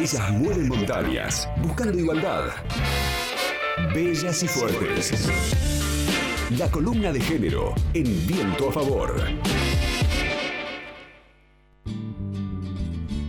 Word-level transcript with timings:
Ellas 0.00 0.30
mueven 0.30 0.66
montañas, 0.66 1.46
buscando 1.62 1.98
igualdad. 1.98 2.44
Bellas 3.94 4.42
y 4.42 4.48
fuertes. 4.48 5.28
La 6.56 6.70
columna 6.70 7.12
de 7.12 7.20
género 7.20 7.74
en 7.92 8.26
viento 8.26 8.70
a 8.70 8.72
favor. 8.72 9.14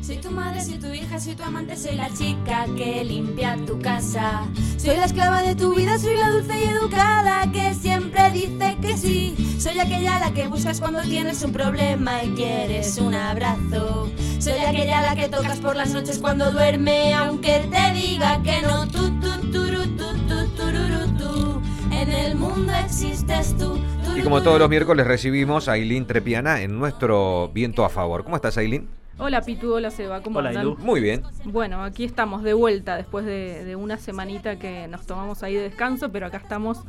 Soy 0.01 0.15
tu 0.21 0.31
madre, 0.31 0.63
soy 0.63 0.79
tu 0.79 0.87
hija, 0.87 1.19
soy 1.19 1.35
tu 1.35 1.43
amante, 1.43 1.75
soy 1.75 1.95
la 1.95 2.09
chica 2.13 2.65
que 2.77 3.03
limpia 3.03 3.57
tu 3.65 3.77
casa. 3.81 4.47
Soy 4.77 4.95
la 4.95 5.05
esclava 5.05 5.43
de 5.43 5.55
tu 5.55 5.75
vida, 5.75 5.99
soy 5.99 6.15
la 6.15 6.29
dulce 6.29 6.57
y 6.57 6.69
educada 6.69 7.51
que 7.51 7.73
siempre 7.73 8.31
dice 8.31 8.77
que 8.81 8.95
sí. 8.95 9.57
Soy 9.59 9.77
aquella 9.77 10.15
a 10.15 10.19
la 10.21 10.33
que 10.33 10.47
buscas 10.47 10.79
cuando 10.79 11.01
tienes 11.01 11.43
un 11.43 11.51
problema 11.51 12.23
y 12.23 12.29
quieres 12.29 12.97
un 12.97 13.13
abrazo. 13.13 14.09
Soy 14.41 14.53
aquella 14.53 14.97
a 14.97 15.01
la 15.03 15.15
que 15.15 15.29
tocas 15.29 15.59
por 15.59 15.75
las 15.75 15.93
noches 15.93 16.17
cuando 16.17 16.51
duerme, 16.51 17.13
aunque 17.13 17.59
te 17.69 17.93
diga 17.93 18.41
que 18.41 18.59
no. 18.63 18.87
Tú, 18.87 19.11
tú, 19.19 19.51
turu, 19.51 19.83
tú, 19.95 20.05
tú, 20.27 20.47
tururu, 20.57 21.15
tú. 21.15 21.61
En 21.91 22.09
el 22.09 22.33
mundo 22.33 22.73
existes 22.83 23.55
tú. 23.55 23.79
Y 24.17 24.21
como 24.23 24.41
todos 24.41 24.57
los 24.57 24.67
miércoles 24.67 25.05
recibimos 25.05 25.67
a 25.67 25.73
Aileen 25.73 26.07
Trepiana 26.07 26.61
en 26.61 26.79
nuestro 26.79 27.51
Viento 27.53 27.85
a 27.85 27.89
Favor. 27.89 28.23
¿Cómo 28.23 28.35
estás, 28.35 28.57
Aileen? 28.57 28.89
Hola 29.19 29.43
Pitu, 29.43 29.75
hola 29.75 29.91
Seba, 29.91 30.23
¿cómo 30.23 30.39
Hola, 30.39 30.49
andan? 30.49 30.65
Ilu. 30.65 30.77
Muy 30.79 31.01
bien. 31.01 31.21
Bueno, 31.45 31.83
aquí 31.83 32.03
estamos 32.03 32.41
de 32.41 32.55
vuelta 32.55 32.97
después 32.97 33.23
de, 33.23 33.63
de 33.63 33.75
una 33.75 33.99
semanita 33.99 34.57
que 34.57 34.87
nos 34.87 35.05
tomamos 35.05 35.43
ahí 35.43 35.53
de 35.53 35.61
descanso, 35.61 36.11
pero 36.11 36.25
acá 36.25 36.37
estamos 36.37 36.79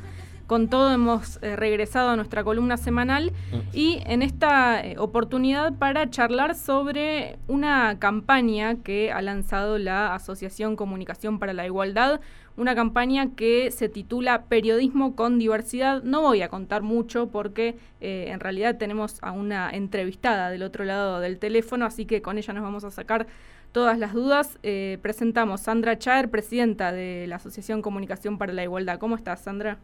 con 0.52 0.69
todo, 0.69 0.92
hemos 0.92 1.38
eh, 1.41 1.56
regresado 1.56 2.11
a 2.11 2.16
nuestra 2.16 2.45
columna 2.45 2.77
semanal 2.77 3.33
y 3.73 4.02
en 4.05 4.20
esta 4.20 4.84
eh, 4.84 4.97
oportunidad 4.98 5.73
para 5.79 6.10
charlar 6.10 6.56
sobre 6.56 7.38
una 7.48 7.98
campaña 7.98 8.74
que 8.74 9.10
ha 9.12 9.23
lanzado 9.23 9.79
la 9.79 10.15
Asociación 10.15 10.77
Comunicación 10.77 11.38
para 11.38 11.55
la 11.55 11.65
Igualdad, 11.65 12.21
una 12.59 12.74
campaña 12.74 13.30
que 13.35 13.71
se 13.71 13.88
titula 13.88 14.43
Periodismo 14.43 15.16
con 15.16 15.38
Diversidad. 15.38 16.02
No 16.02 16.21
voy 16.21 16.43
a 16.43 16.51
contar 16.51 16.82
mucho 16.82 17.29
porque 17.29 17.79
eh, 18.02 18.27
en 18.29 18.38
realidad 18.38 18.77
tenemos 18.77 19.21
a 19.23 19.32
una 19.32 19.71
entrevistada 19.71 20.51
del 20.51 20.65
otro 20.65 20.84
lado 20.84 21.21
del 21.21 21.38
teléfono, 21.38 21.87
así 21.87 22.05
que 22.05 22.21
con 22.21 22.37
ella 22.37 22.52
nos 22.52 22.62
vamos 22.62 22.84
a 22.84 22.90
sacar 22.90 23.27
todas 23.73 23.99
las 23.99 24.12
dudas. 24.12 24.59
Eh, 24.62 24.99
presentamos 25.01 25.62
Sandra 25.62 25.99
Chaer, 25.99 26.29
presidenta 26.29 26.93
de 26.93 27.24
la 27.27 27.37
Asociación 27.37 27.80
Comunicación 27.80 28.37
para 28.37 28.52
la 28.52 28.65
Igualdad. 28.65 28.99
¿Cómo 28.99 29.16
estás, 29.16 29.40
Sandra? 29.40 29.79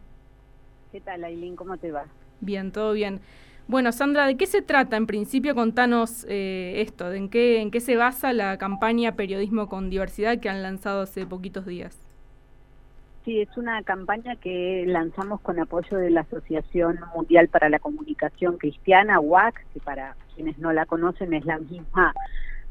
¿Qué 0.91 1.01
tal, 1.01 1.23
Aileen? 1.23 1.55
¿Cómo 1.55 1.77
te 1.77 1.91
va? 1.91 2.05
Bien, 2.41 2.71
todo 2.71 2.93
bien. 2.93 3.19
Bueno, 3.67 3.91
Sandra, 3.91 4.25
¿de 4.25 4.37
qué 4.37 4.47
se 4.47 4.63
trata? 4.63 4.97
En 4.97 5.05
principio, 5.05 5.53
contanos 5.53 6.25
eh, 6.27 6.81
esto, 6.81 7.11
de 7.11 7.17
en 7.17 7.29
qué, 7.29 7.61
en 7.61 7.69
qué 7.69 7.79
se 7.79 7.95
basa 7.95 8.33
la 8.33 8.57
campaña 8.57 9.15
Periodismo 9.15 9.69
con 9.69 9.91
Diversidad 9.91 10.39
que 10.39 10.49
han 10.49 10.63
lanzado 10.63 11.01
hace 11.01 11.27
poquitos 11.27 11.67
días. 11.67 11.95
Sí, 13.25 13.41
es 13.41 13.55
una 13.57 13.83
campaña 13.83 14.37
que 14.37 14.85
lanzamos 14.87 15.41
con 15.41 15.59
apoyo 15.59 15.97
de 15.97 16.09
la 16.09 16.21
Asociación 16.21 16.99
Mundial 17.13 17.49
para 17.49 17.69
la 17.69 17.77
Comunicación 17.77 18.57
Cristiana, 18.57 19.19
UAC, 19.19 19.63
que 19.71 19.79
para 19.79 20.15
quienes 20.33 20.57
no 20.57 20.73
la 20.73 20.87
conocen 20.87 21.33
es 21.33 21.45
la 21.45 21.59
misma 21.59 22.15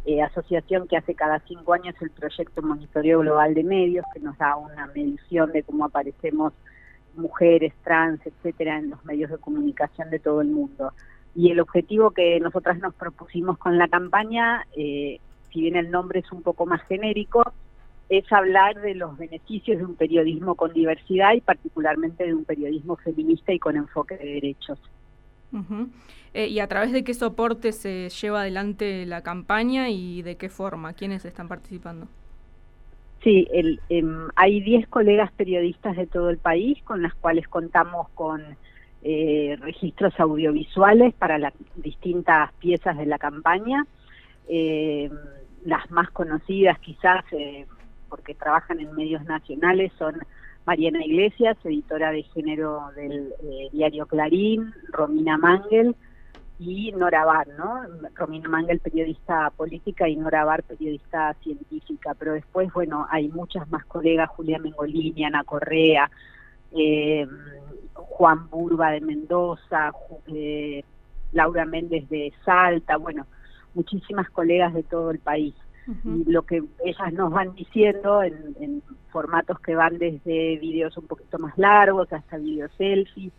eh, 0.05 0.21
asociación 0.23 0.89
que 0.89 0.97
hace 0.97 1.15
cada 1.15 1.39
cinco 1.47 1.75
años 1.75 1.95
el 2.01 2.11
proyecto 2.11 2.63
Monitoreo 2.63 3.21
Global 3.21 3.55
de 3.55 3.63
Medios, 3.63 4.05
que 4.13 4.19
nos 4.19 4.37
da 4.39 4.57
una 4.57 4.89
medición 4.89 5.53
de 5.53 5.63
cómo 5.63 5.85
aparecemos 5.85 6.55
mujeres, 7.19 7.75
trans, 7.85 8.21
etcétera, 8.25 8.79
en 8.79 8.91
los 8.91 9.05
medios 9.05 9.31
de 9.31 9.39
comunicación 9.39 10.11
de 10.11 10.19
todo 10.19 10.41
el 10.41 10.49
mundo. 10.49 10.93
Y 11.35 11.51
el 11.51 11.61
objetivo 11.61 12.11
que 12.13 12.41
nosotras 12.41 12.79
nos 12.79 12.95
propusimos 12.95 13.59
con 13.59 13.79
la 13.79 13.89
campaña, 13.89 14.67
eh, 14.77 15.21
si 15.53 15.61
bien 15.61 15.77
el 15.77 15.91
nombre 15.91 16.21
es 16.21 16.33
un 16.33 16.43
poco 16.43 16.67
más 16.67 16.83
genérico, 16.89 17.53
es 18.09 18.31
hablar 18.33 18.81
de 18.81 18.95
los 18.95 19.19
beneficios 19.19 19.79
de 19.79 19.85
un 19.85 19.95
periodismo 19.95 20.55
con 20.55 20.73
diversidad 20.73 21.35
y 21.35 21.41
particularmente 21.41 22.25
de 22.25 22.35
un 22.35 22.45
periodismo 22.45 22.97
feminista 22.97 23.53
y 23.53 23.59
con 23.59 23.77
enfoque 23.77 24.17
de 24.17 24.35
derechos. 24.35 24.79
Eh, 26.35 26.47
¿Y 26.47 26.61
a 26.61 26.67
través 26.69 26.93
de 26.93 27.05
qué 27.05 27.15
soporte 27.15 27.73
se 27.73 28.09
lleva 28.09 28.43
adelante 28.43 29.07
la 29.07 29.23
campaña 29.23 29.91
y 29.91 30.23
de 30.23 30.37
qué 30.37 30.49
forma? 30.49 30.93
¿Quiénes 30.93 31.25
están 31.25 31.49
participando? 31.49 32.09
Sí, 33.23 33.49
el, 33.53 33.81
em, 33.89 34.29
hay 34.37 34.61
10 34.61 34.87
colegas 34.89 35.33
periodistas 35.33 35.97
de 35.97 36.07
todo 36.07 36.31
el 36.31 36.39
país 36.39 36.81
con 36.85 37.03
las 37.03 37.15
cuales 37.15 37.49
contamos 37.49 38.09
con 38.11 38.43
eh, 39.03 39.57
registros 39.61 40.19
audiovisuales 40.19 41.15
para 41.15 41.39
las 41.39 41.53
distintas 41.77 42.53
piezas 42.55 42.97
de 42.97 43.07
la 43.07 43.19
campaña. 43.19 43.87
Eh, 44.49 45.11
las 45.65 45.91
más 45.91 46.11
conocidas 46.11 46.79
quizás, 46.79 47.25
eh, 47.33 47.67
porque 48.09 48.35
trabajan 48.35 48.81
en 48.81 48.95
medios 48.95 49.25
nacionales, 49.25 49.93
son 49.99 50.17
Mariana 50.65 51.05
Iglesias, 51.05 51.57
editora 51.65 52.13
de 52.13 52.23
género 52.23 52.91
del 52.95 53.33
eh, 53.43 53.69
diario 53.73 54.07
Clarín, 54.07 54.73
Romina 54.91 55.37
Mangel 55.39 55.97
y 56.59 56.93
Nora 56.93 57.25
Bar, 57.25 57.49
¿no? 57.57 57.83
Romina 58.15 58.49
Mangel, 58.49 58.81
periodista 58.81 59.51
política, 59.51 60.09
y 60.09 60.17
Nora 60.17 60.45
Bar, 60.45 60.63
periodista 60.65 61.35
científica. 61.43 62.15
Pero 62.19 62.33
después, 62.33 62.73
bueno, 62.73 63.07
hay 63.11 63.29
muchas 63.29 63.69
más 63.71 63.85
colegas, 63.85 64.31
Julia 64.31 64.59
Mengolini, 64.59 65.25
Ana 65.25 65.45
Correa, 65.45 66.11
eh, 66.73 67.27
Juan 67.95 68.51
Burba 68.51 68.91
de 68.91 69.01
Mendoza, 69.01 69.93
eh, 70.27 70.85
Laura 71.33 71.65
Méndez 71.65 72.09
de 72.09 72.33
Salta, 72.45 72.97
bueno, 72.97 73.27
muchísimas 73.75 74.29
colegas 74.31 74.75
de 74.75 74.83
todo 74.83 75.11
el 75.11 75.19
país 75.19 75.55
y 76.05 76.31
lo 76.31 76.43
que 76.43 76.63
ellas 76.85 77.13
nos 77.15 77.33
van 77.33 77.55
diciendo 77.55 78.23
en, 78.23 78.55
en 78.61 78.83
formatos 79.11 79.59
que 79.61 79.75
van 79.75 79.97
desde 79.97 80.59
videos 80.59 80.97
un 80.99 81.07
poquito 81.07 81.39
más 81.39 81.57
largos 81.57 82.13
hasta 82.13 82.37
videos 82.37 82.71
selfies 82.77 83.33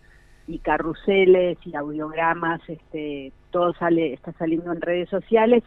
y 0.50 0.58
carruseles 0.58 1.60
y 1.64 1.76
audiogramas, 1.76 2.60
este, 2.68 3.32
todo 3.52 3.72
sale, 3.76 4.14
está 4.14 4.34
saliendo 4.34 4.72
en 4.72 4.82
redes 4.82 5.08
sociales, 5.08 5.64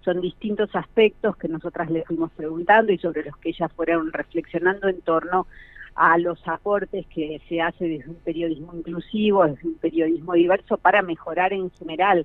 son 0.00 0.22
distintos 0.22 0.74
aspectos 0.74 1.36
que 1.36 1.48
nosotras 1.48 1.90
le 1.90 2.02
fuimos 2.04 2.32
preguntando 2.32 2.92
y 2.92 2.98
sobre 2.98 3.24
los 3.24 3.36
que 3.36 3.50
ellas 3.50 3.70
fueron 3.76 4.10
reflexionando 4.10 4.88
en 4.88 5.02
torno 5.02 5.46
a 5.94 6.16
los 6.16 6.40
aportes 6.48 7.06
que 7.08 7.42
se 7.46 7.60
hace 7.60 7.86
desde 7.86 8.08
un 8.08 8.16
periodismo 8.16 8.74
inclusivo, 8.74 9.46
desde 9.46 9.68
un 9.68 9.74
periodismo 9.74 10.32
diverso 10.32 10.78
para 10.78 11.02
mejorar 11.02 11.52
en 11.52 11.70
general 11.72 12.24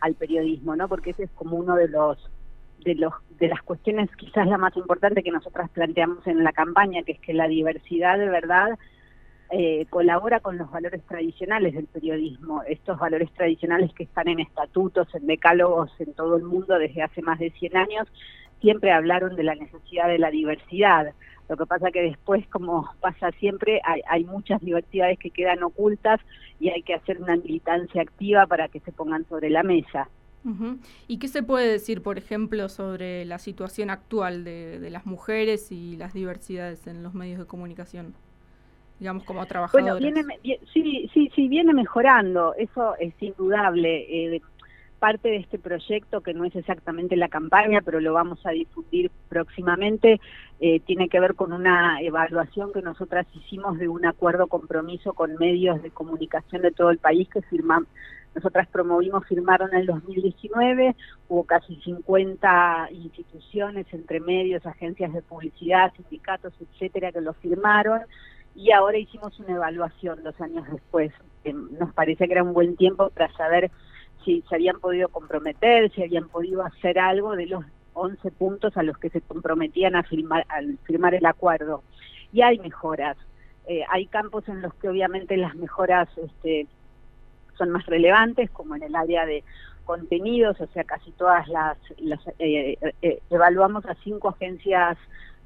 al 0.00 0.14
periodismo, 0.14 0.74
¿no? 0.74 0.88
Porque 0.88 1.10
ese 1.10 1.22
es 1.22 1.30
como 1.30 1.56
uno 1.56 1.76
de 1.76 1.86
los 1.86 2.18
de 2.84 2.96
los 2.96 3.14
de 3.38 3.46
las 3.46 3.62
cuestiones 3.62 4.10
quizás 4.16 4.48
la 4.48 4.58
más 4.58 4.76
importante 4.76 5.22
que 5.22 5.30
nosotras 5.30 5.70
planteamos 5.70 6.26
en 6.26 6.42
la 6.42 6.52
campaña, 6.52 7.04
que 7.04 7.12
es 7.12 7.20
que 7.20 7.32
la 7.32 7.46
diversidad 7.46 8.18
de 8.18 8.28
verdad 8.28 8.76
eh, 9.56 9.86
colabora 9.88 10.40
con 10.40 10.58
los 10.58 10.68
valores 10.68 11.00
tradicionales 11.04 11.74
del 11.74 11.86
periodismo, 11.86 12.64
estos 12.64 12.98
valores 12.98 13.30
tradicionales 13.34 13.94
que 13.94 14.02
están 14.02 14.26
en 14.26 14.40
estatutos, 14.40 15.06
en 15.14 15.28
decálogos 15.28 15.92
en 16.00 16.12
todo 16.12 16.36
el 16.38 16.42
mundo 16.42 16.76
desde 16.76 17.02
hace 17.02 17.22
más 17.22 17.38
de 17.38 17.52
100 17.52 17.76
años, 17.76 18.08
siempre 18.60 18.90
hablaron 18.90 19.36
de 19.36 19.44
la 19.44 19.54
necesidad 19.54 20.08
de 20.08 20.18
la 20.18 20.32
diversidad. 20.32 21.14
Lo 21.48 21.56
que 21.56 21.66
pasa 21.66 21.92
que 21.92 22.02
después, 22.02 22.44
como 22.48 22.90
pasa 23.00 23.30
siempre, 23.38 23.80
hay, 23.84 24.24
muchas 24.24 24.60
diversidades 24.60 25.20
que 25.20 25.30
quedan 25.30 25.62
ocultas 25.62 26.20
y 26.58 26.70
hay 26.70 26.82
que 26.82 26.94
hacer 26.94 27.22
una 27.22 27.36
militancia 27.36 28.02
activa 28.02 28.48
para 28.48 28.66
que 28.66 28.80
se 28.80 28.90
pongan 28.90 29.24
sobre 29.28 29.50
la 29.50 29.62
mesa. 29.62 30.08
¿Y 31.06 31.20
qué 31.20 31.28
se 31.28 31.44
puede 31.44 31.70
decir, 31.70 32.02
por 32.02 32.18
ejemplo, 32.18 32.68
sobre 32.68 33.24
la 33.24 33.38
situación 33.38 33.90
actual 33.90 34.42
de 34.42 34.90
las 34.90 35.06
mujeres 35.06 35.70
y 35.70 35.96
las 35.96 36.12
diversidades 36.12 36.88
en 36.88 37.04
los 37.04 37.14
medios 37.14 37.38
de 37.38 37.46
comunicación? 37.46 38.14
Digamos, 38.98 39.24
como 39.24 39.44
trabajadoras. 39.46 40.00
Bueno, 40.00 40.14
viene, 40.14 40.38
sí, 40.72 41.10
sí, 41.12 41.30
sí, 41.34 41.48
viene 41.48 41.74
mejorando, 41.74 42.54
eso 42.54 42.94
es 42.98 43.12
indudable. 43.20 44.34
Eh, 44.36 44.40
parte 45.04 45.28
de 45.28 45.36
este 45.36 45.58
proyecto, 45.58 46.22
que 46.22 46.32
no 46.32 46.46
es 46.46 46.56
exactamente 46.56 47.14
la 47.14 47.28
campaña, 47.28 47.82
pero 47.84 48.00
lo 48.00 48.14
vamos 48.14 48.38
a 48.46 48.52
difundir 48.52 49.10
próximamente, 49.28 50.18
eh, 50.60 50.80
tiene 50.80 51.10
que 51.10 51.20
ver 51.20 51.34
con 51.34 51.52
una 51.52 52.00
evaluación 52.00 52.72
que 52.72 52.80
nosotras 52.80 53.26
hicimos 53.34 53.78
de 53.78 53.86
un 53.86 54.06
acuerdo 54.06 54.46
compromiso 54.46 55.12
con 55.12 55.36
medios 55.36 55.82
de 55.82 55.90
comunicación 55.90 56.62
de 56.62 56.70
todo 56.70 56.88
el 56.88 56.96
país 56.96 57.28
que 57.28 57.42
firmamos. 57.42 57.88
Nosotras 58.34 58.66
promovimos, 58.68 59.26
firmaron 59.26 59.74
en 59.74 59.80
el 59.80 59.86
2019, 59.86 60.96
hubo 61.28 61.44
casi 61.44 61.76
50 61.82 62.88
instituciones 62.92 63.86
entre 63.92 64.20
medios, 64.20 64.64
agencias 64.64 65.12
de 65.12 65.20
publicidad, 65.20 65.92
sindicatos, 65.96 66.54
etcétera, 66.58 67.12
que 67.12 67.20
lo 67.20 67.34
firmaron 67.34 68.00
y 68.54 68.70
ahora 68.72 68.98
hicimos 68.98 69.38
una 69.40 69.56
evaluación 69.56 70.22
dos 70.22 70.40
años 70.40 70.64
después. 70.70 71.12
Eh, 71.44 71.52
nos 71.52 71.92
parece 71.92 72.26
que 72.26 72.32
era 72.32 72.42
un 72.42 72.54
buen 72.54 72.76
tiempo 72.76 73.10
para 73.10 73.32
saber 73.32 73.70
si 74.24 74.42
se 74.48 74.54
habían 74.54 74.80
podido 74.80 75.08
comprometer, 75.08 75.90
si 75.92 76.02
habían 76.02 76.28
podido 76.28 76.64
hacer 76.64 76.98
algo 76.98 77.36
de 77.36 77.46
los 77.46 77.64
11 77.94 78.30
puntos 78.32 78.76
a 78.76 78.82
los 78.82 78.98
que 78.98 79.10
se 79.10 79.20
comprometían 79.20 79.96
a 79.96 80.02
firmar, 80.02 80.44
al 80.48 80.78
firmar 80.84 81.14
el 81.14 81.26
acuerdo. 81.26 81.82
Y 82.32 82.42
hay 82.42 82.58
mejoras. 82.58 83.16
Eh, 83.66 83.82
hay 83.90 84.06
campos 84.06 84.48
en 84.48 84.62
los 84.62 84.74
que 84.74 84.88
obviamente 84.88 85.36
las 85.36 85.54
mejoras 85.54 86.08
este, 86.18 86.66
son 87.56 87.70
más 87.70 87.86
relevantes, 87.86 88.50
como 88.50 88.76
en 88.76 88.82
el 88.82 88.94
área 88.94 89.24
de 89.26 89.42
contenidos, 89.84 90.60
o 90.60 90.66
sea, 90.68 90.84
casi 90.84 91.10
todas 91.12 91.46
las, 91.48 91.78
eh, 92.38 92.78
eh, 93.02 93.22
evaluamos 93.30 93.84
a 93.86 93.94
cinco 94.02 94.30
agencias 94.30 94.96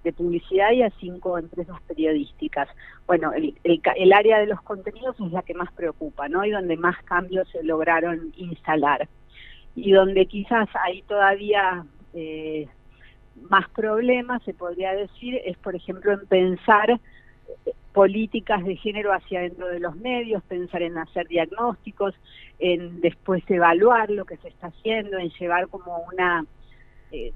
de 0.05 0.13
publicidad 0.13 0.73
y 0.73 0.83
a 0.83 0.91
cinco 1.01 1.39
empresas 1.39 1.81
periodísticas. 1.83 2.69
Bueno, 3.07 3.33
el, 3.33 3.55
el, 3.65 4.13
área 4.13 4.39
de 4.39 4.47
los 4.47 4.61
contenidos 4.63 5.17
es 5.21 5.33
la 5.33 5.43
que 5.43 5.55
más 5.55 5.73
preocupa, 5.73 6.29
¿no? 6.29 6.45
Y 6.45 6.51
donde 6.51 6.77
más 6.77 7.03
cambios 7.05 7.49
se 7.49 7.63
lograron 7.63 8.33
instalar. 8.37 9.09
Y 9.75 9.93
donde 9.93 10.27
quizás 10.27 10.69
hay 10.75 11.03
todavía 11.03 11.85
eh, 12.15 12.69
más 13.49 13.69
problemas, 13.71 14.43
se 14.43 14.55
podría 14.55 14.93
decir, 14.93 15.41
es 15.45 15.57
por 15.59 15.75
ejemplo 15.75 16.13
en 16.13 16.27
pensar 16.27 16.91
eh, 16.91 17.73
políticas 17.93 18.65
de 18.65 18.77
género 18.77 19.13
hacia 19.13 19.41
dentro 19.41 19.69
de 19.69 19.81
los 19.81 19.97
medios, 19.97 20.43
pensar 20.45 20.83
en 20.83 20.99
hacer 20.99 21.27
diagnósticos, 21.29 22.15
en 22.59 23.01
después 23.01 23.43
evaluar 23.49 24.11
lo 24.11 24.25
que 24.25 24.37
se 24.39 24.49
está 24.49 24.69
haciendo, 24.69 25.19
en 25.19 25.31
llevar 25.31 25.69
como 25.69 25.99
una 26.13 26.45
eh, 27.13 27.33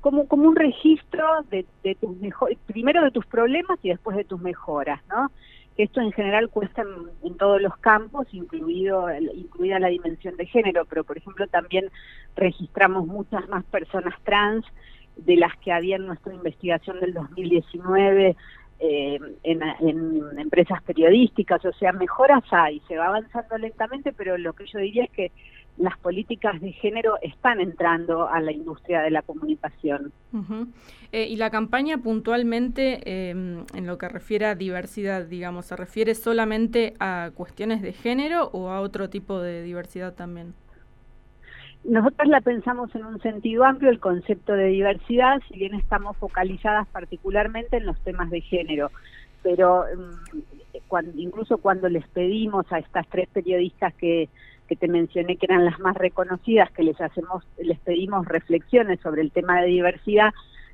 como, 0.00 0.28
como 0.28 0.48
un 0.48 0.56
registro 0.56 1.26
de, 1.50 1.66
tus 2.00 2.16
mejores, 2.18 2.58
primero 2.66 3.02
de 3.02 3.10
tus 3.10 3.26
problemas 3.26 3.78
y 3.82 3.88
después 3.88 4.16
de 4.16 4.24
tus 4.24 4.40
mejoras, 4.40 5.00
¿no? 5.08 5.30
Esto 5.76 6.00
en 6.00 6.12
general 6.12 6.48
cuesta 6.48 6.84
en, 7.22 7.36
todos 7.36 7.60
los 7.60 7.76
campos, 7.78 8.26
incluido 8.32 9.08
incluida 9.34 9.78
la 9.78 9.88
dimensión 9.88 10.36
de 10.36 10.46
género, 10.46 10.86
pero 10.86 11.04
por 11.04 11.18
ejemplo 11.18 11.46
también 11.48 11.90
registramos 12.34 13.06
muchas 13.06 13.46
más 13.48 13.64
personas 13.64 14.14
trans 14.24 14.64
de 15.16 15.36
las 15.36 15.54
que 15.58 15.72
había 15.72 15.96
en 15.96 16.06
nuestra 16.06 16.32
investigación 16.32 17.00
del 17.00 17.12
2019 17.12 18.36
eh, 18.78 19.18
en, 19.42 19.62
en, 19.80 20.38
empresas 20.38 20.82
periodísticas, 20.82 21.64
o 21.64 21.72
sea, 21.72 21.92
mejoras 21.92 22.44
hay, 22.50 22.80
se 22.86 22.96
va 22.96 23.06
avanzando 23.06 23.56
lentamente, 23.56 24.12
pero 24.12 24.36
lo 24.36 24.52
que 24.52 24.66
yo 24.66 24.78
diría 24.78 25.04
es 25.04 25.10
que 25.10 25.32
las 25.78 25.96
políticas 25.98 26.60
de 26.60 26.72
género 26.72 27.18
están 27.20 27.60
entrando 27.60 28.28
a 28.28 28.40
la 28.40 28.52
industria 28.52 29.02
de 29.02 29.10
la 29.10 29.22
comunicación. 29.22 30.12
Eh, 31.12 31.26
y 31.28 31.36
la 31.36 31.50
campaña 31.50 31.98
puntualmente, 31.98 33.30
em, 33.30 33.64
en 33.74 33.86
lo 33.86 33.98
que 33.98 34.08
refiere 34.08 34.46
a 34.46 34.54
diversidad, 34.54 35.26
digamos, 35.26 35.66
¿se 35.66 35.76
refiere 35.76 36.14
solamente 36.14 36.94
a 36.98 37.30
cuestiones 37.34 37.82
de 37.82 37.92
género 37.92 38.50
o 38.52 38.70
a 38.70 38.80
otro 38.80 39.10
tipo 39.10 39.40
de 39.40 39.62
diversidad 39.62 40.14
también? 40.14 40.54
Nosotros 41.84 42.28
la 42.28 42.40
pensamos 42.40 42.92
en 42.96 43.04
un 43.04 43.20
sentido 43.20 43.64
amplio, 43.64 43.90
el 43.90 44.00
concepto 44.00 44.54
de 44.54 44.66
diversidad, 44.66 45.40
si 45.48 45.58
bien 45.58 45.74
estamos 45.74 46.16
focalizadas 46.16 46.88
particularmente 46.88 47.76
en 47.76 47.86
los 47.86 47.98
temas 48.00 48.28
de 48.30 48.40
género, 48.40 48.90
pero 49.42 49.86
em, 49.86 50.10
incluso 51.14 51.58
cuando 51.58 51.88
les 51.88 52.06
pedimos 52.08 52.66
a 52.72 52.78
estas 52.80 53.06
tres 53.08 53.28
periodistas 53.28 53.94
que 53.94 54.28
que 54.66 54.76
te 54.76 54.88
mencioné 54.88 55.36
que 55.36 55.46
eran 55.46 55.64
las 55.64 55.78
más 55.80 55.96
reconocidas, 55.96 56.70
que 56.72 56.82
les 56.82 57.00
hacemos, 57.00 57.44
les 57.58 57.78
pedimos 57.80 58.26
reflexiones 58.26 59.00
sobre 59.00 59.22
el 59.22 59.30
tema 59.30 59.60
de 59.60 59.68
diversidad, 59.68 60.32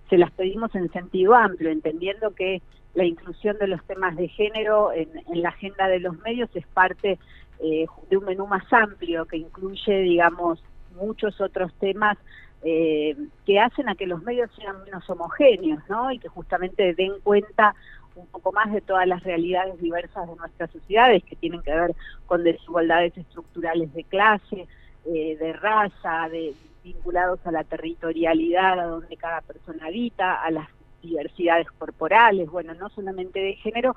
se 0.09 0.19
las 0.19 0.31
pedimos 0.31 0.75
en 0.75 0.91
sentido 0.93 1.35
amplio, 1.35 1.71
entendiendo 1.71 2.35
que 2.35 2.63
la 2.95 3.05
inclusión 3.05 3.57
de 3.59 3.67
los 3.67 3.83
temas 3.85 4.17
de 4.17 4.29
género 4.29 4.93
en, 4.93 5.09
la 5.35 5.51
agenda 5.51 5.89
de 5.89 6.01
los 6.01 6.19
medios 6.21 6.51
es 6.55 6.67
parte 6.67 7.19
eh, 7.61 7.87
de 8.11 8.17
un 8.17 8.25
menú 8.25 8.47
más 8.47 8.71
amplio 8.73 9.25
que 9.27 9.39
incluye, 9.39 10.01
digamos, 10.01 10.63
muchos 10.97 11.41
otros 11.41 11.73
temas 11.79 12.19
eh, 12.65 13.17
que 13.47 13.59
hacen 13.59 13.89
a 13.89 13.95
que 13.95 14.07
los 14.07 14.23
medios 14.23 14.51
sean 14.57 14.85
menos 14.85 15.09
homogéneos, 15.09 15.83
¿no? 15.89 16.13
Y 16.13 16.19
que 16.19 16.29
justamente 16.29 16.95
den 16.95 17.15
cuenta 17.23 17.75
un 18.15 18.27
poco 18.27 18.53
más 18.53 18.73
de 18.73 18.81
todas 18.81 19.07
las 19.07 19.23
realidades 19.23 19.81
diversas 19.81 20.29
de 20.29 20.37
nuestras 20.37 20.71
sociedades 20.71 21.25
que 21.25 21.37
tienen 21.37 21.63
que 21.63 21.75
ver 21.75 21.95
con 22.27 22.45
desigualdades 22.45 23.17
estructurales 23.17 23.93
de 23.95 24.05
clase, 24.05 24.67
eh, 25.07 25.37
de 25.37 25.53
raza, 25.55 26.29
de 26.31 26.55
vinculados 26.85 27.41
a 27.47 27.53
la 27.53 27.65
territorialidad 27.65 28.81
a 28.81 28.85
donde 28.85 29.17
cada 29.17 29.41
persona 29.41 29.87
habita, 29.87 30.43
a 30.43 30.51
las 30.51 30.69
diversidades 31.03 31.71
corporales, 31.73 32.49
bueno, 32.51 32.75
no 32.75 32.89
solamente 32.91 33.41
de 33.41 33.55
género, 33.57 33.97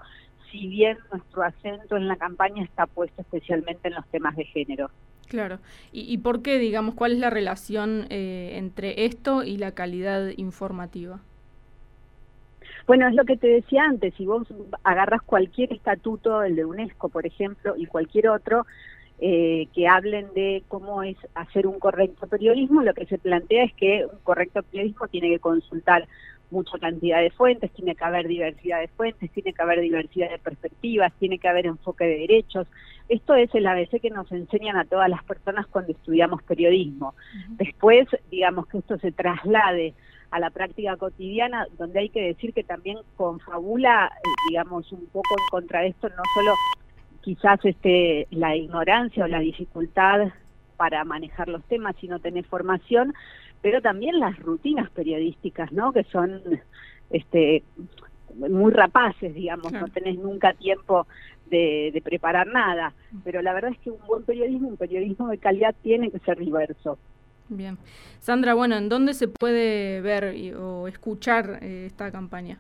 si 0.51 0.67
bien 0.67 0.97
nuestro 1.11 1.43
acento 1.43 1.97
en 1.97 2.07
la 2.07 2.15
campaña 2.15 2.63
está 2.63 2.85
puesto 2.85 3.21
especialmente 3.21 3.87
en 3.87 3.95
los 3.95 4.07
temas 4.07 4.35
de 4.35 4.45
género. 4.45 4.89
Claro. 5.27 5.59
¿Y, 5.91 6.19
por 6.19 6.43
qué, 6.43 6.59
digamos, 6.59 6.93
cuál 6.93 7.13
es 7.13 7.19
la 7.19 7.31
relación 7.31 8.05
eh, 8.09 8.51
entre 8.57 9.05
esto 9.05 9.43
y 9.43 9.57
la 9.57 9.71
calidad 9.71 10.29
informativa? 10.37 11.19
Bueno, 12.87 13.07
es 13.07 13.15
lo 13.15 13.25
que 13.25 13.37
te 13.37 13.47
decía 13.47 13.83
antes, 13.83 14.13
si 14.15 14.25
vos 14.25 14.47
agarras 14.83 15.23
cualquier 15.23 15.73
estatuto, 15.73 16.43
el 16.43 16.55
de 16.55 16.65
UNESCO, 16.65 17.09
por 17.09 17.25
ejemplo, 17.25 17.75
y 17.75 17.87
cualquier 17.87 18.29
otro, 18.29 18.65
eh, 19.19 19.67
que 19.73 19.87
hablen 19.87 20.27
de 20.35 20.63
cómo 20.67 21.01
es 21.01 21.17
hacer 21.33 21.65
un 21.67 21.79
correcto 21.79 22.27
periodismo, 22.27 22.83
lo 22.83 22.93
que 22.93 23.05
se 23.05 23.17
plantea 23.17 23.63
es 23.63 23.73
que 23.73 24.05
un 24.05 24.19
correcto 24.23 24.61
periodismo 24.61 25.07
tiene 25.07 25.29
que 25.29 25.39
consultar 25.39 26.07
mucha 26.51 26.77
cantidad 26.77 27.21
de 27.21 27.31
fuentes, 27.31 27.71
tiene 27.71 27.95
que 27.95 28.03
haber 28.03 28.27
diversidad 28.27 28.79
de 28.79 28.87
fuentes, 28.89 29.31
tiene 29.31 29.53
que 29.53 29.61
haber 29.61 29.81
diversidad 29.81 30.29
de 30.29 30.37
perspectivas, 30.37 31.11
tiene 31.17 31.39
que 31.39 31.47
haber 31.47 31.65
enfoque 31.65 32.05
de 32.05 32.19
derechos. 32.19 32.67
Esto 33.09 33.35
es 33.35 33.53
el 33.55 33.65
ABC 33.65 33.99
que 34.01 34.09
nos 34.09 34.31
enseñan 34.31 34.77
a 34.77 34.85
todas 34.85 35.09
las 35.09 35.23
personas 35.23 35.65
cuando 35.67 35.91
estudiamos 35.91 36.43
periodismo. 36.43 37.15
Después, 37.49 38.07
digamos 38.29 38.67
que 38.67 38.79
esto 38.79 38.97
se 38.99 39.11
traslade 39.11 39.93
a 40.35 40.39
la 40.39 40.49
práctica 40.49 40.97
cotidiana, 40.97 41.65
donde 41.77 41.99
hay 41.99 42.09
que 42.09 42.21
decir 42.21 42.53
que 42.53 42.65
también 42.65 42.97
confabula, 43.15 44.11
eh, 44.13 44.29
digamos, 44.49 44.91
un 44.91 45.05
poco 45.05 45.33
en 45.39 45.47
contra 45.49 45.79
de 45.79 45.87
esto, 45.87 46.09
no 46.09 46.23
solo 46.33 46.51
quizás 47.21 47.63
este 47.63 48.27
la 48.31 48.53
ignorancia 48.53 49.23
o 49.23 49.27
la 49.29 49.39
dificultad 49.39 50.27
para 50.75 51.05
manejar 51.05 51.47
los 51.47 51.63
temas, 51.63 51.95
sino 52.01 52.19
tener 52.19 52.43
formación, 52.43 53.13
pero 53.61 53.81
también 53.81 54.19
las 54.19 54.37
rutinas 54.39 54.89
periodísticas, 54.89 55.71
¿no? 55.71 55.93
Que 55.93 56.03
son 56.03 56.41
este 57.11 57.63
muy 58.35 58.73
rapaces, 58.73 59.33
digamos, 59.33 59.71
no 59.71 59.87
tenés 59.87 60.17
nunca 60.17 60.51
tiempo 60.51 61.07
de, 61.45 61.91
de, 61.93 62.01
preparar 62.01 62.47
nada. 62.47 62.93
Pero 63.23 63.41
la 63.41 63.53
verdad 63.53 63.71
es 63.71 63.79
que 63.79 63.89
un 63.89 64.05
buen 64.05 64.23
periodismo, 64.23 64.67
un 64.67 64.75
periodismo 64.75 65.29
de 65.29 65.37
calidad 65.37 65.73
tiene 65.81 66.11
que 66.11 66.19
ser 66.19 66.37
diverso. 66.37 66.99
Bien. 67.49 67.77
Sandra, 68.19 68.53
bueno, 68.53 68.75
¿en 68.75 68.89
dónde 68.89 69.13
se 69.13 69.27
puede 69.27 70.01
ver 70.01 70.55
o 70.57 70.87
escuchar 70.87 71.59
eh, 71.61 71.85
esta 71.85 72.11
campaña? 72.11 72.57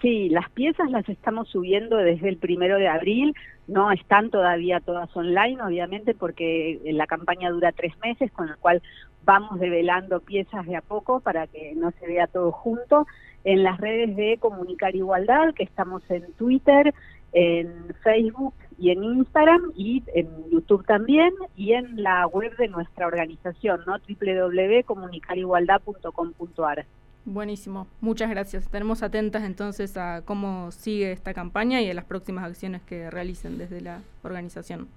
Sí, 0.00 0.28
las 0.28 0.50
piezas 0.50 0.90
las 0.90 1.08
estamos 1.08 1.48
subiendo 1.48 1.96
desde 1.96 2.28
el 2.28 2.36
primero 2.36 2.76
de 2.76 2.88
abril, 2.88 3.36
no 3.68 3.92
están 3.92 4.30
todavía 4.30 4.80
todas 4.80 5.16
online, 5.16 5.62
obviamente, 5.62 6.12
porque 6.14 6.80
la 6.84 7.06
campaña 7.06 7.50
dura 7.50 7.70
tres 7.70 7.92
meses, 8.02 8.32
con 8.32 8.48
lo 8.48 8.56
cual 8.58 8.82
vamos 9.24 9.60
develando 9.60 10.20
piezas 10.20 10.66
de 10.66 10.74
a 10.74 10.80
poco 10.80 11.20
para 11.20 11.46
que 11.46 11.74
no 11.76 11.92
se 11.92 12.06
vea 12.08 12.26
todo 12.26 12.50
junto. 12.50 13.06
En 13.44 13.62
las 13.62 13.78
redes 13.78 14.16
de 14.16 14.38
Comunicar 14.38 14.96
Igualdad, 14.96 15.54
que 15.54 15.62
estamos 15.62 16.02
en 16.10 16.32
Twitter, 16.32 16.92
en 17.32 17.94
Facebook 18.02 18.54
y 18.82 18.90
en 18.90 19.02
Instagram 19.04 19.70
y 19.76 20.02
en 20.12 20.26
YouTube 20.50 20.84
también 20.84 21.32
y 21.56 21.74
en 21.74 22.02
la 22.02 22.26
web 22.26 22.56
de 22.56 22.66
nuestra 22.66 23.06
organización, 23.06 23.82
¿no? 23.86 23.98
www.comunicarigualdad.com.ar. 23.98 26.84
Buenísimo, 27.24 27.86
muchas 28.00 28.28
gracias. 28.28 28.64
Estaremos 28.64 29.04
atentas 29.04 29.44
entonces 29.44 29.96
a 29.96 30.22
cómo 30.24 30.72
sigue 30.72 31.12
esta 31.12 31.32
campaña 31.32 31.80
y 31.80 31.88
a 31.88 31.94
las 31.94 32.06
próximas 32.06 32.44
acciones 32.44 32.82
que 32.82 33.08
realicen 33.08 33.56
desde 33.56 33.82
la 33.82 34.00
organización. 34.24 34.88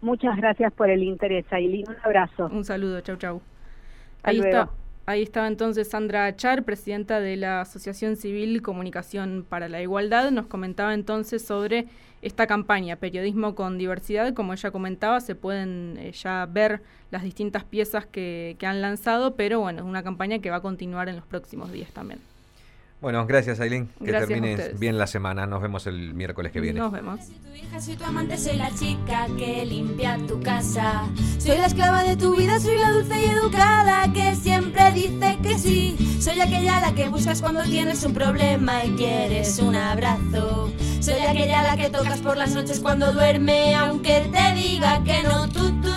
Muchas 0.00 0.34
gracias 0.38 0.72
por 0.72 0.88
el 0.88 1.02
interés, 1.02 1.44
Aileen. 1.50 1.90
Un 1.90 1.96
abrazo. 2.02 2.46
Un 2.46 2.64
saludo, 2.64 3.02
chau, 3.02 3.16
chau. 3.16 3.42
Ahí 4.22 4.38
está. 4.38 4.70
Ahí 5.08 5.22
estaba 5.22 5.46
entonces 5.46 5.88
Sandra 5.88 6.34
Char, 6.34 6.64
presidenta 6.64 7.20
de 7.20 7.36
la 7.36 7.60
Asociación 7.60 8.16
Civil 8.16 8.60
Comunicación 8.60 9.46
para 9.48 9.68
la 9.68 9.80
Igualdad. 9.80 10.32
Nos 10.32 10.46
comentaba 10.46 10.94
entonces 10.94 11.44
sobre 11.44 11.86
esta 12.22 12.48
campaña, 12.48 12.96
Periodismo 12.96 13.54
con 13.54 13.78
Diversidad. 13.78 14.34
Como 14.34 14.52
ella 14.52 14.72
comentaba, 14.72 15.20
se 15.20 15.36
pueden 15.36 15.96
eh, 15.96 16.10
ya 16.10 16.48
ver 16.50 16.82
las 17.12 17.22
distintas 17.22 17.62
piezas 17.62 18.04
que, 18.04 18.56
que 18.58 18.66
han 18.66 18.82
lanzado, 18.82 19.36
pero 19.36 19.60
bueno, 19.60 19.78
es 19.78 19.84
una 19.84 20.02
campaña 20.02 20.40
que 20.40 20.50
va 20.50 20.56
a 20.56 20.62
continuar 20.62 21.08
en 21.08 21.14
los 21.14 21.24
próximos 21.24 21.70
días 21.70 21.92
también. 21.92 22.18
Bueno, 23.00 23.26
gracias 23.26 23.60
Aileen. 23.60 23.88
Que 24.02 24.10
termines 24.10 24.78
bien 24.78 24.96
la 24.96 25.06
semana. 25.06 25.46
Nos 25.46 25.60
vemos 25.60 25.86
el 25.86 26.14
miércoles 26.14 26.50
que 26.50 26.60
viene. 26.60 26.80
Nos 26.80 26.90
vemos. 26.90 27.20
Soy 27.24 27.34
tu 27.34 27.54
hija, 27.54 27.80
soy 27.80 27.96
tu 27.96 28.04
amante, 28.04 28.38
soy 28.38 28.56
la 28.56 28.70
chica 28.70 29.26
que 29.36 29.66
limpia 29.66 30.18
tu 30.26 30.40
casa. 30.40 31.04
Soy 31.38 31.58
la 31.58 31.66
esclava 31.66 32.02
de 32.04 32.16
tu 32.16 32.34
vida, 32.34 32.58
soy 32.58 32.78
la 32.78 32.92
dulce 32.92 33.20
y 33.20 33.24
educada 33.26 34.10
que 34.14 34.34
aquella 36.56 36.80
la 36.80 36.94
que 36.94 37.08
buscas 37.08 37.42
cuando 37.42 37.62
tienes 37.64 38.02
un 38.04 38.14
problema 38.14 38.84
y 38.84 38.90
quieres 38.92 39.58
un 39.58 39.76
abrazo. 39.76 40.72
Soy 41.00 41.20
aquella 41.20 41.62
la 41.62 41.76
que 41.76 41.90
tocas 41.90 42.20
por 42.20 42.36
las 42.36 42.54
noches 42.54 42.80
cuando 42.80 43.12
duerme, 43.12 43.74
aunque 43.74 44.30
te 44.32 44.54
diga 44.54 45.02
que 45.04 45.22
no. 45.22 45.48
Tu, 45.48 45.80
tu. 45.82 45.96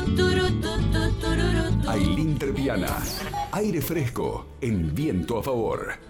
Aire 3.52 3.82
fresco 3.82 4.46
en 4.62 4.94
viento 4.94 5.40
a 5.40 5.44
favor. 5.44 6.09